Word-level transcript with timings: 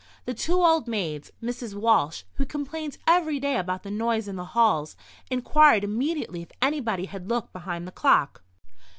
The 0.25 0.33
two 0.33 0.63
old 0.65 0.87
maids, 0.87 1.29
Misses 1.41 1.75
Walsh, 1.75 2.23
who 2.37 2.45
complained 2.47 2.97
every 3.05 3.39
day 3.39 3.57
about 3.57 3.83
the 3.83 3.91
noise 3.91 4.27
in 4.27 4.35
the 4.35 4.43
halls, 4.57 4.95
inquired 5.29 5.83
immediately 5.83 6.41
if 6.41 6.51
anybody 6.59 7.05
had 7.05 7.29
looked 7.29 7.53
behind 7.53 7.87
the 7.87 7.91
clock. 7.91 8.41